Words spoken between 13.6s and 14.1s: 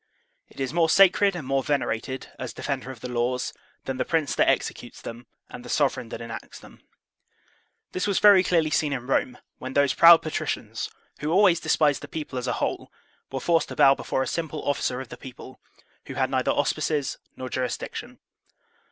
to bow